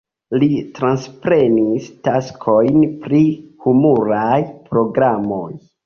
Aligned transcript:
Li 0.43 0.47
transprenis 0.79 1.91
taskojn 2.09 2.83
pri 3.07 3.23
humuraj 3.67 4.35
programoj. 4.73 5.51